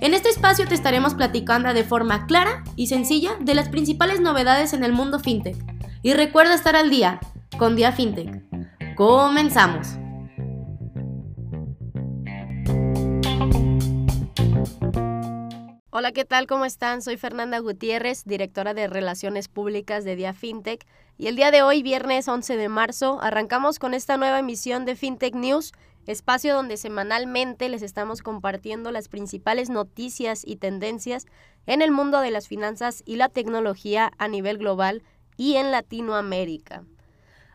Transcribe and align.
En 0.00 0.14
este 0.14 0.28
espacio 0.28 0.64
te 0.68 0.76
estaremos 0.76 1.14
platicando 1.14 1.74
de 1.74 1.82
forma 1.82 2.26
clara 2.26 2.62
y 2.76 2.86
sencilla 2.86 3.32
de 3.40 3.56
las 3.56 3.68
principales 3.68 4.20
novedades 4.20 4.72
en 4.72 4.84
el 4.84 4.92
mundo 4.92 5.18
FinTech. 5.18 5.56
Y 6.02 6.12
recuerda 6.12 6.54
estar 6.54 6.76
al 6.76 6.88
día 6.88 7.18
con 7.58 7.74
Dia 7.74 7.90
FinTech. 7.90 8.44
Comenzamos. 8.94 9.98
Hola, 15.90 16.12
¿qué 16.12 16.24
tal? 16.24 16.46
¿Cómo 16.46 16.64
están? 16.64 17.02
Soy 17.02 17.16
Fernanda 17.16 17.58
Gutiérrez, 17.58 18.24
directora 18.24 18.74
de 18.74 18.86
Relaciones 18.86 19.48
Públicas 19.48 20.04
de 20.04 20.14
Dia 20.14 20.32
FinTech. 20.32 20.86
Y 21.16 21.26
el 21.26 21.34
día 21.34 21.50
de 21.50 21.62
hoy, 21.62 21.82
viernes 21.82 22.28
11 22.28 22.56
de 22.56 22.68
marzo, 22.68 23.18
arrancamos 23.20 23.80
con 23.80 23.94
esta 23.94 24.16
nueva 24.16 24.38
emisión 24.38 24.84
de 24.84 24.94
FinTech 24.94 25.34
News, 25.34 25.72
espacio 26.08 26.54
donde 26.54 26.78
semanalmente 26.78 27.68
les 27.68 27.82
estamos 27.82 28.22
compartiendo 28.22 28.90
las 28.90 29.08
principales 29.08 29.68
noticias 29.68 30.42
y 30.42 30.56
tendencias 30.56 31.26
en 31.66 31.82
el 31.82 31.90
mundo 31.90 32.20
de 32.20 32.30
las 32.30 32.48
finanzas 32.48 33.02
y 33.04 33.16
la 33.16 33.28
tecnología 33.28 34.10
a 34.16 34.26
nivel 34.26 34.56
global 34.56 35.02
y 35.36 35.56
en 35.56 35.70
Latinoamérica. 35.70 36.82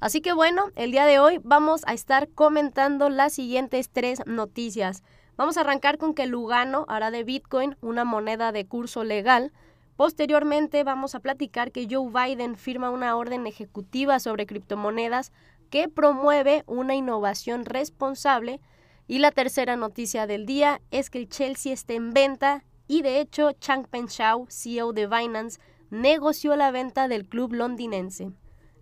Así 0.00 0.22
que 0.22 0.32
bueno, 0.32 0.70
el 0.76 0.92
día 0.92 1.04
de 1.04 1.18
hoy 1.18 1.40
vamos 1.44 1.82
a 1.86 1.92
estar 1.92 2.30
comentando 2.30 3.10
las 3.10 3.34
siguientes 3.34 3.90
tres 3.90 4.22
noticias. 4.24 5.02
Vamos 5.36 5.58
a 5.58 5.60
arrancar 5.60 5.98
con 5.98 6.14
que 6.14 6.26
Lugano 6.26 6.86
hará 6.88 7.10
de 7.10 7.24
Bitcoin 7.24 7.76
una 7.82 8.06
moneda 8.06 8.50
de 8.50 8.66
curso 8.66 9.04
legal. 9.04 9.52
Posteriormente 9.96 10.84
vamos 10.84 11.14
a 11.14 11.20
platicar 11.20 11.70
que 11.70 11.86
Joe 11.90 12.10
Biden 12.10 12.56
firma 12.56 12.88
una 12.88 13.14
orden 13.14 13.46
ejecutiva 13.46 14.20
sobre 14.20 14.46
criptomonedas 14.46 15.32
que 15.70 15.88
promueve 15.88 16.64
una 16.66 16.94
innovación 16.94 17.64
responsable. 17.64 18.60
Y 19.06 19.18
la 19.18 19.30
tercera 19.30 19.76
noticia 19.76 20.26
del 20.26 20.46
día 20.46 20.80
es 20.90 21.10
que 21.10 21.18
el 21.18 21.28
Chelsea 21.28 21.72
está 21.72 21.94
en 21.94 22.12
venta 22.12 22.64
y 22.86 23.02
de 23.02 23.20
hecho 23.20 23.52
Changpeng 23.52 24.06
Shao, 24.06 24.46
CEO 24.48 24.92
de 24.92 25.06
Binance, 25.06 25.60
negoció 25.90 26.56
la 26.56 26.70
venta 26.70 27.08
del 27.08 27.26
club 27.26 27.52
londinense. 27.52 28.32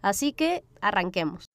Así 0.02 0.32
que 0.32 0.64
arranquemos. 0.80 1.46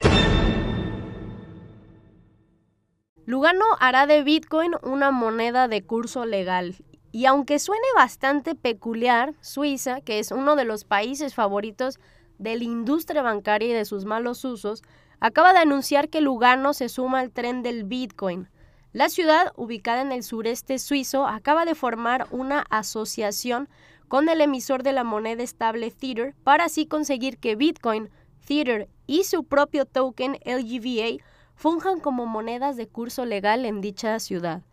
Lugano 3.26 3.66
hará 3.80 4.08
de 4.08 4.24
Bitcoin 4.24 4.74
una 4.84 5.12
moneda 5.12 5.68
de 5.68 5.86
curso 5.86 6.26
legal. 6.26 6.76
Y 7.14 7.26
aunque 7.26 7.60
suene 7.60 7.88
bastante 7.96 8.56
peculiar, 8.56 9.36
Suiza, 9.42 10.02
que 10.02 10.20
es 10.20 10.32
uno 10.32 10.56
de 10.56 10.66
los 10.66 10.86
países 10.86 11.36
favoritos 11.36 12.00
de 12.40 12.58
la 12.58 12.64
industria 12.64 13.22
bancaria 13.22 13.70
y 13.70 13.74
de 13.74 13.86
sus 13.86 14.06
malos 14.06 14.44
usos, 14.44 14.82
acaba 15.22 15.54
de 15.54 15.60
anunciar 15.60 16.10
que 16.10 16.20
Lugano 16.20 16.74
se 16.74 16.90
suma 16.90 17.20
al 17.20 17.32
tren 17.32 17.64
del 17.64 17.86
Bitcoin. 17.86 18.50
La 18.92 19.08
ciudad, 19.08 19.54
ubicada 19.56 20.02
en 20.02 20.12
el 20.12 20.24
sureste 20.24 20.78
suizo, 20.80 21.28
acaba 21.28 21.64
de 21.64 21.76
formar 21.76 22.28
una 22.32 22.66
asociación 22.70 23.70
con 24.10 24.28
el 24.28 24.42
emisor 24.42 24.84
de 24.84 24.92
la 24.92 25.06
moneda 25.06 25.44
estable 25.44 25.92
Tether 25.92 26.36
para 26.44 26.66
así 26.66 26.86
conseguir 26.86 27.38
que 27.38 27.56
Bitcoin, 27.56 28.10
Tether 28.46 28.90
y 29.08 29.24
su 29.24 29.46
propio 29.46 29.86
token 29.86 30.38
LGVA 30.44 31.24
funjan 31.56 32.00
como 32.00 32.26
monedas 32.26 32.76
de 32.76 32.88
curso 32.88 33.24
legal 33.24 33.66
en 33.66 33.80
dicha 33.80 34.20
ciudad. 34.20 34.64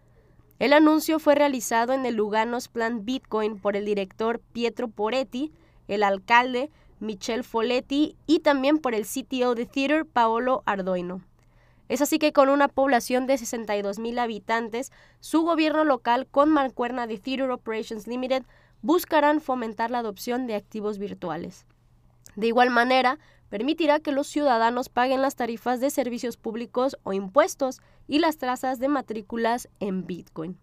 El 0.59 0.73
anuncio 0.73 1.21
fue 1.21 1.37
realizado 1.37 1.93
en 1.93 2.05
el 2.05 2.17
Luganos 2.17 2.67
Plan 2.67 3.05
Bitcoin 3.05 3.61
por 3.61 3.77
el 3.77 3.85
director 3.85 4.41
Pietro 4.53 4.89
Poretti, 4.89 5.53
el 5.87 6.03
alcalde 6.03 6.71
Michel 7.01 7.45
Folletti 7.45 8.17
y 8.27 8.41
también 8.41 8.79
por 8.79 8.95
el 8.95 9.07
CTO 9.07 9.55
de 9.55 9.67
Theater 9.67 10.07
Paolo 10.07 10.63
Ardoino. 10.67 11.23
Es 11.89 12.03
así 12.03 12.19
que 12.19 12.33
con 12.33 12.49
una 12.49 12.69
población 12.69 13.27
de 13.27 13.39
62 13.39 13.99
mil 13.99 14.19
habitantes, 14.19 14.93
su 15.21 15.43
gobierno 15.43 15.85
local 15.85 16.27
con 16.31 16.51
mancuerna 16.51 17.07
de 17.07 17.19
Theater 17.19 17.51
Operations 17.51 18.07
Limited 18.07 18.45
buscarán 18.83 19.41
fomentar 19.41 19.91
la 19.91 20.01
adopción 20.01 20.47
de 20.47 20.55
activos 20.55 20.99
virtuales. 20.99 21.67
De 22.37 22.47
igual 22.47 22.71
manera, 22.71 23.19
permitirá 23.49 24.01
que 24.01 24.13
los 24.13 24.27
ciudadanos 24.27 24.89
paguen 24.89 25.23
las 25.23 25.35
tarifas 25.35 25.81
de 25.81 25.91
servicios 25.91 26.37
públicos 26.37 26.97
o 27.03 27.13
impuestos 27.13 27.81
y 28.07 28.19
las 28.19 28.37
trazas 28.37 28.79
de 28.79 28.89
matrículas 28.89 29.69
en 29.81 30.07
Bitcoin. 30.07 30.59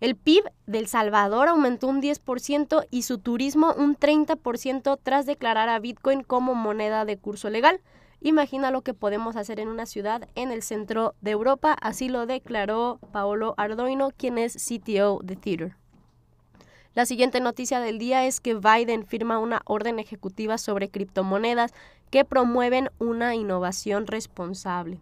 El 0.00 0.14
PIB 0.14 0.44
del 0.66 0.86
Salvador 0.86 1.48
aumentó 1.48 1.88
un 1.88 2.00
10% 2.00 2.86
y 2.88 3.02
su 3.02 3.18
turismo 3.18 3.74
un 3.76 3.96
30% 3.96 4.96
tras 5.02 5.26
declarar 5.26 5.68
a 5.68 5.80
Bitcoin 5.80 6.22
como 6.22 6.54
moneda 6.54 7.04
de 7.04 7.16
curso 7.16 7.50
legal. 7.50 7.80
Imagina 8.20 8.70
lo 8.70 8.82
que 8.82 8.94
podemos 8.94 9.34
hacer 9.34 9.58
en 9.58 9.66
una 9.66 9.86
ciudad 9.86 10.28
en 10.36 10.52
el 10.52 10.62
centro 10.62 11.16
de 11.20 11.32
Europa, 11.32 11.76
así 11.80 12.08
lo 12.08 12.26
declaró 12.26 13.00
Paolo 13.10 13.54
Ardoino, 13.56 14.10
quien 14.16 14.38
es 14.38 14.54
CTO 14.54 15.18
de 15.24 15.34
Theater. 15.34 15.76
La 16.94 17.04
siguiente 17.04 17.40
noticia 17.40 17.80
del 17.80 17.98
día 17.98 18.24
es 18.24 18.40
que 18.40 18.54
Biden 18.54 19.04
firma 19.04 19.38
una 19.38 19.62
orden 19.64 19.98
ejecutiva 19.98 20.58
sobre 20.58 20.90
criptomonedas 20.90 21.72
que 22.10 22.24
promueven 22.24 22.90
una 22.98 23.34
innovación 23.34 24.06
responsable. 24.06 25.00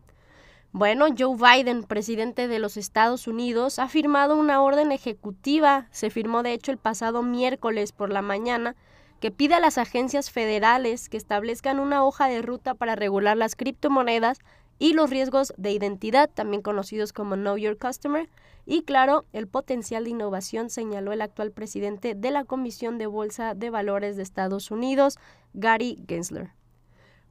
Bueno, 0.73 1.07
Joe 1.17 1.37
Biden, 1.37 1.85
presidente 1.85 2.49
de 2.49 2.59
los 2.59 2.77
Estados 2.77 3.27
Unidos, 3.27 3.79
ha 3.79 3.89
firmado 3.89 4.37
una 4.37 4.61
orden 4.61 4.93
ejecutiva, 4.93 5.87
se 5.91 6.11
firmó 6.11 6.43
de 6.43 6.53
hecho 6.53 6.71
el 6.71 6.79
pasado 6.79 7.23
miércoles 7.23 7.93
por 7.93 8.13
la 8.13 8.21
mañana, 8.21 8.77
que 9.21 9.31
pide 9.31 9.55
a 9.55 9.61
las 9.61 9.79
agencias 9.79 10.31
federales 10.31 11.09
que 11.09 11.17
establezcan 11.17 11.81
una 11.81 12.05
hoja 12.05 12.29
de 12.29 12.43
ruta 12.43 12.75
para 12.75 12.95
regular 12.95 13.37
las 13.37 13.57
criptomonedas 13.57 14.39
y 14.79 14.93
los 14.93 15.09
riesgos 15.09 15.55
de 15.57 15.73
identidad, 15.73 16.29
también 16.29 16.61
conocidos 16.63 17.15
como 17.15 17.37
Know 17.37 17.57
Your 17.57 17.79
Customer, 17.79 18.29
y 18.67 18.83
claro, 18.83 19.25
el 19.33 19.47
potencial 19.47 20.05
de 20.05 20.11
innovación 20.11 20.69
señaló 20.69 21.13
el 21.13 21.23
actual 21.23 21.53
presidente 21.53 22.15
de 22.15 22.31
la 22.31 22.45
Comisión 22.45 22.99
de 22.99 23.07
Bolsa 23.07 23.55
de 23.55 23.71
Valores 23.71 24.17
de 24.17 24.25
Estados 24.25 24.71
Unidos, 24.71 25.19
Gary 25.55 25.97
Gensler. 26.07 26.51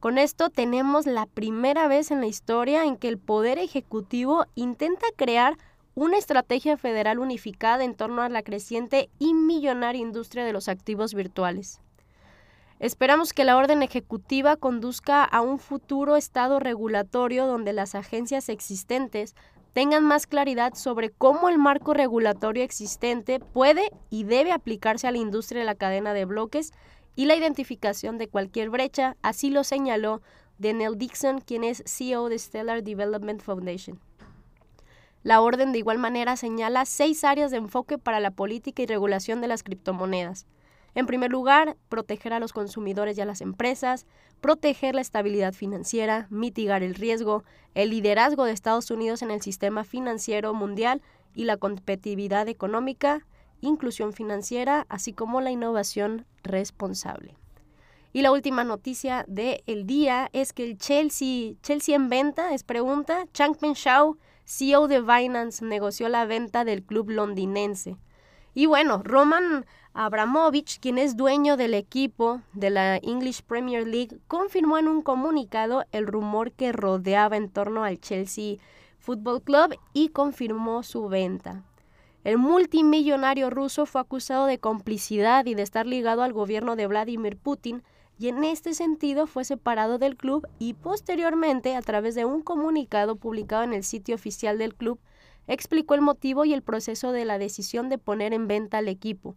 Con 0.05 0.19
esto 0.19 0.51
tenemos 0.51 1.07
la 1.07 1.25
primera 1.25 1.87
vez 1.87 2.11
en 2.11 2.21
la 2.21 2.27
historia 2.27 2.85
en 2.85 2.95
que 2.95 3.07
el 3.07 3.17
Poder 3.17 3.57
Ejecutivo 3.57 4.45
intenta 4.53 5.07
crear 5.15 5.57
una 5.95 6.19
estrategia 6.19 6.77
federal 6.77 7.17
unificada 7.17 7.83
en 7.83 7.95
torno 7.95 8.21
a 8.21 8.29
la 8.29 8.43
creciente 8.43 9.09
y 9.17 9.33
millonaria 9.33 9.99
industria 9.99 10.45
de 10.45 10.53
los 10.53 10.67
activos 10.67 11.15
virtuales. 11.15 11.81
Esperamos 12.77 13.33
que 13.33 13.45
la 13.45 13.57
orden 13.57 13.81
ejecutiva 13.81 14.57
conduzca 14.57 15.23
a 15.23 15.41
un 15.41 15.57
futuro 15.57 16.17
estado 16.17 16.59
regulatorio 16.59 17.47
donde 17.47 17.73
las 17.73 17.95
agencias 17.95 18.49
existentes 18.49 19.33
tengan 19.73 20.03
más 20.03 20.27
claridad 20.27 20.75
sobre 20.75 21.09
cómo 21.09 21.49
el 21.49 21.57
marco 21.57 21.95
regulatorio 21.95 22.63
existente 22.63 23.39
puede 23.39 23.89
y 24.11 24.25
debe 24.25 24.51
aplicarse 24.51 25.07
a 25.07 25.11
la 25.11 25.17
industria 25.17 25.61
de 25.61 25.65
la 25.65 25.73
cadena 25.73 26.13
de 26.13 26.25
bloques 26.25 26.73
y 27.15 27.25
la 27.25 27.35
identificación 27.35 28.17
de 28.17 28.27
cualquier 28.27 28.69
brecha, 28.69 29.17
así 29.21 29.49
lo 29.49 29.63
señaló 29.63 30.21
Daniel 30.57 30.97
Dixon, 30.97 31.41
quien 31.41 31.63
es 31.63 31.83
CEO 31.85 32.29
de 32.29 32.39
Stellar 32.39 32.83
Development 32.83 33.41
Foundation. 33.41 33.99
La 35.23 35.41
orden 35.41 35.71
de 35.71 35.79
igual 35.79 35.97
manera 35.97 36.37
señala 36.37 36.85
seis 36.85 37.23
áreas 37.23 37.51
de 37.51 37.57
enfoque 37.57 37.97
para 37.97 38.19
la 38.19 38.31
política 38.31 38.83
y 38.83 38.85
regulación 38.85 39.41
de 39.41 39.47
las 39.47 39.63
criptomonedas. 39.63 40.45
En 40.93 41.07
primer 41.07 41.31
lugar, 41.31 41.75
proteger 41.89 42.31
a 42.31 42.39
los 42.39 42.53
consumidores 42.53 43.17
y 43.17 43.21
a 43.21 43.25
las 43.25 43.41
empresas, 43.41 44.05
proteger 44.39 44.95
la 44.95 45.01
estabilidad 45.01 45.53
financiera, 45.53 46.27
mitigar 46.29 46.83
el 46.83 46.95
riesgo, 46.95 47.43
el 47.73 47.89
liderazgo 47.89 48.45
de 48.45 48.53
Estados 48.53 48.91
Unidos 48.91 49.21
en 49.21 49.31
el 49.31 49.41
sistema 49.41 49.83
financiero 49.83 50.53
mundial 50.53 51.01
y 51.33 51.43
la 51.43 51.57
competitividad 51.57 52.47
económica, 52.47 53.25
inclusión 53.61 54.13
financiera, 54.13 54.85
así 54.89 55.13
como 55.13 55.41
la 55.41 55.51
innovación 55.51 56.25
responsable. 56.43 57.35
Y 58.13 58.21
la 58.21 58.31
última 58.31 58.63
noticia 58.63 59.25
del 59.27 59.85
día 59.85 60.29
es 60.31 60.53
que 60.53 60.63
el 60.63 60.77
Chelsea, 60.77 61.55
Chelsea 61.61 61.95
en 61.95 62.07
venta, 62.07 62.53
es 62.53 62.63
pregunta, 62.63 63.25
Changpeng 63.33 63.73
Shao, 63.73 64.17
CEO 64.45 64.87
de 64.87 65.01
Binance, 65.01 65.65
negoció 65.65 66.07
la 66.07 66.25
venta 66.25 66.63
del 66.63 66.83
club 66.83 67.09
londinense. 67.09 67.97
Y 68.53 68.67
bueno, 68.67 69.01
Roman 69.03 69.65
Abramovich, 69.93 70.79
quien 70.79 70.97
es 70.97 71.17
dueño 71.17 71.57
del 71.57 71.73
equipo 71.73 72.41
de 72.53 72.69
la 72.69 72.95
English 72.97 73.41
Premier 73.41 73.85
League, 73.85 74.17
confirmó 74.27 74.77
en 74.77 74.87
un 74.87 75.01
comunicado 75.01 75.83
el 75.91 76.07
rumor 76.07 76.53
que 76.53 76.71
rodeaba 76.71 77.35
en 77.35 77.49
torno 77.49 77.83
al 77.83 77.99
Chelsea 77.99 78.57
Football 78.99 79.41
Club 79.41 79.77
y 79.91 80.09
confirmó 80.09 80.83
su 80.83 81.09
venta. 81.09 81.63
El 82.25 82.39
multimillonario 82.39 83.51
ruso 83.51 83.85
fue 83.85 84.01
acusado 84.01 84.47
de 84.47 84.57
complicidad 84.57 85.45
y 85.45 85.53
de 85.53 85.61
estar 85.61 85.85
ligado 85.85 86.23
al 86.23 86.33
gobierno 86.33 86.75
de 86.75 86.87
Vladimir 86.87 87.37
Putin 87.37 87.83
y 88.17 88.29
en 88.29 88.43
este 88.43 88.73
sentido 88.73 89.27
fue 89.27 89.45
separado 89.45 89.99
del 89.99 90.17
club 90.17 90.47
y 90.57 90.73
posteriormente, 90.73 91.75
a 91.75 91.83
través 91.83 92.15
de 92.15 92.25
un 92.25 92.41
comunicado 92.41 93.15
publicado 93.15 93.61
en 93.61 93.73
el 93.73 93.83
sitio 93.83 94.15
oficial 94.15 94.57
del 94.57 94.73
club, 94.73 94.99
explicó 95.45 95.93
el 95.93 96.01
motivo 96.01 96.45
y 96.45 96.55
el 96.55 96.63
proceso 96.63 97.11
de 97.11 97.25
la 97.25 97.37
decisión 97.37 97.89
de 97.89 97.99
poner 97.99 98.33
en 98.33 98.47
venta 98.47 98.79
al 98.79 98.87
equipo. 98.87 99.35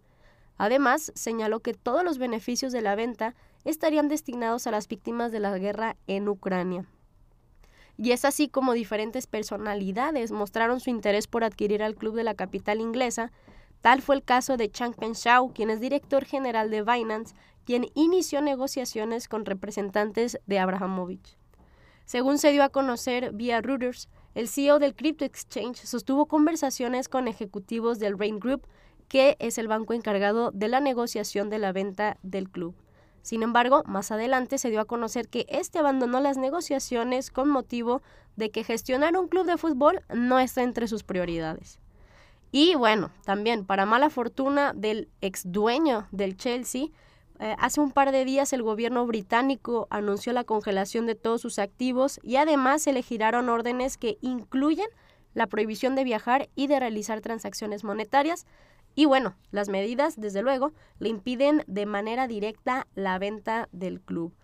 Además, 0.56 1.12
señaló 1.14 1.60
que 1.60 1.74
todos 1.74 2.02
los 2.02 2.16
beneficios 2.16 2.72
de 2.72 2.80
la 2.80 2.94
venta 2.94 3.34
estarían 3.66 4.08
destinados 4.08 4.66
a 4.66 4.70
las 4.70 4.88
víctimas 4.88 5.30
de 5.30 5.40
la 5.40 5.58
guerra 5.58 5.98
en 6.06 6.26
Ucrania. 6.26 6.86
Y 7.98 8.12
es 8.12 8.24
así 8.24 8.48
como 8.48 8.72
diferentes 8.72 9.26
personalidades 9.26 10.30
mostraron 10.30 10.78
su 10.78 10.88
interés 10.88 11.26
por 11.26 11.42
adquirir 11.42 11.82
al 11.82 11.96
club 11.96 12.14
de 12.14 12.22
la 12.22 12.34
capital 12.34 12.80
inglesa. 12.80 13.32
Tal 13.80 14.02
fue 14.02 14.14
el 14.14 14.22
caso 14.22 14.56
de 14.56 14.70
Chang 14.70 14.94
Shao, 15.14 15.52
quien 15.52 15.68
es 15.68 15.80
director 15.80 16.24
general 16.24 16.70
de 16.70 16.82
Binance, 16.82 17.34
quien 17.64 17.86
inició 17.94 18.40
negociaciones 18.40 19.28
con 19.28 19.44
representantes 19.44 20.38
de 20.46 20.58
Abrahamovich. 20.60 21.36
Según 22.04 22.38
se 22.38 22.52
dio 22.52 22.62
a 22.62 22.70
conocer 22.70 23.32
vía 23.32 23.60
Reuters, 23.60 24.08
el 24.34 24.48
CEO 24.48 24.78
del 24.78 24.94
Crypto 24.94 25.24
Exchange 25.24 25.78
sostuvo 25.84 26.26
conversaciones 26.26 27.08
con 27.08 27.26
ejecutivos 27.26 27.98
del 27.98 28.16
Rain 28.16 28.38
Group, 28.38 28.66
que 29.08 29.36
es 29.40 29.58
el 29.58 29.66
banco 29.66 29.92
encargado 29.92 30.52
de 30.52 30.68
la 30.68 30.80
negociación 30.80 31.50
de 31.50 31.58
la 31.58 31.72
venta 31.72 32.16
del 32.22 32.48
club. 32.48 32.74
Sin 33.22 33.42
embargo, 33.42 33.82
más 33.86 34.10
adelante 34.10 34.58
se 34.58 34.70
dio 34.70 34.80
a 34.80 34.86
conocer 34.86 35.28
que 35.28 35.46
este 35.48 35.78
abandonó 35.78 36.20
las 36.20 36.36
negociaciones 36.36 37.30
con 37.30 37.48
motivo 37.48 38.02
de 38.36 38.50
que 38.50 38.64
gestionar 38.64 39.16
un 39.16 39.28
club 39.28 39.46
de 39.46 39.58
fútbol 39.58 40.02
no 40.14 40.38
está 40.38 40.62
entre 40.62 40.88
sus 40.88 41.02
prioridades. 41.02 41.78
Y 42.50 42.74
bueno, 42.76 43.10
también 43.24 43.66
para 43.66 43.84
mala 43.84 44.10
fortuna 44.10 44.72
del 44.74 45.08
ex 45.20 45.42
dueño 45.44 46.06
del 46.12 46.36
Chelsea, 46.36 46.86
eh, 47.40 47.54
hace 47.58 47.80
un 47.80 47.92
par 47.92 48.10
de 48.10 48.24
días 48.24 48.52
el 48.52 48.62
gobierno 48.62 49.06
británico 49.06 49.86
anunció 49.90 50.32
la 50.32 50.44
congelación 50.44 51.06
de 51.06 51.14
todos 51.14 51.40
sus 51.40 51.58
activos 51.58 52.18
y 52.22 52.36
además 52.36 52.82
se 52.82 52.92
le 52.92 53.02
giraron 53.02 53.48
órdenes 53.48 53.96
que 53.96 54.18
incluyen 54.22 54.88
la 55.34 55.46
prohibición 55.46 55.94
de 55.94 56.04
viajar 56.04 56.48
y 56.56 56.66
de 56.66 56.80
realizar 56.80 57.20
transacciones 57.20 57.84
monetarias, 57.84 58.46
y 58.98 59.04
bueno, 59.04 59.36
las 59.52 59.68
medidas, 59.68 60.20
desde 60.20 60.42
luego, 60.42 60.72
le 60.98 61.08
impiden 61.08 61.62
de 61.68 61.86
manera 61.86 62.26
directa 62.26 62.88
la 62.96 63.16
venta 63.20 63.68
del 63.70 64.00
club. 64.00 64.34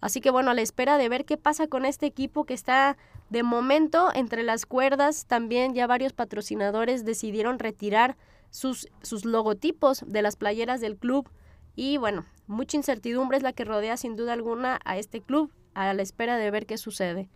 Así 0.00 0.20
que 0.20 0.32
bueno, 0.32 0.50
a 0.50 0.54
la 0.54 0.62
espera 0.62 0.98
de 0.98 1.08
ver 1.08 1.24
qué 1.24 1.36
pasa 1.36 1.68
con 1.68 1.84
este 1.84 2.06
equipo 2.06 2.42
que 2.42 2.54
está 2.54 2.96
de 3.28 3.44
momento 3.44 4.10
entre 4.12 4.42
las 4.42 4.66
cuerdas, 4.66 5.26
también 5.26 5.74
ya 5.74 5.86
varios 5.86 6.12
patrocinadores 6.12 7.04
decidieron 7.04 7.60
retirar 7.60 8.16
sus, 8.50 8.88
sus 9.00 9.24
logotipos 9.24 10.02
de 10.04 10.22
las 10.22 10.34
playeras 10.34 10.80
del 10.80 10.96
club. 10.96 11.30
Y 11.76 11.96
bueno, 11.96 12.26
mucha 12.48 12.76
incertidumbre 12.76 13.36
es 13.36 13.44
la 13.44 13.52
que 13.52 13.64
rodea 13.64 13.96
sin 13.96 14.16
duda 14.16 14.32
alguna 14.32 14.80
a 14.84 14.98
este 14.98 15.20
club, 15.20 15.52
a 15.72 15.94
la 15.94 16.02
espera 16.02 16.36
de 16.36 16.50
ver 16.50 16.66
qué 16.66 16.78
sucede. 16.78 17.30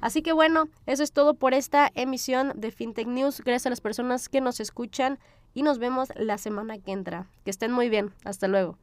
Así 0.00 0.22
que 0.22 0.32
bueno, 0.32 0.68
eso 0.86 1.02
es 1.02 1.12
todo 1.12 1.34
por 1.34 1.54
esta 1.54 1.90
emisión 1.94 2.52
de 2.54 2.70
FinTech 2.70 3.08
News. 3.08 3.40
Gracias 3.40 3.66
a 3.66 3.70
las 3.70 3.80
personas 3.80 4.28
que 4.28 4.40
nos 4.40 4.60
escuchan 4.60 5.18
y 5.58 5.62
nos 5.62 5.80
vemos 5.80 6.10
la 6.14 6.38
semana 6.38 6.78
que 6.78 6.92
entra. 6.92 7.26
Que 7.44 7.50
estén 7.50 7.72
muy 7.72 7.88
bien. 7.88 8.12
Hasta 8.24 8.46
luego. 8.46 8.76